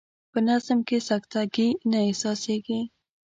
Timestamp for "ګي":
1.53-1.69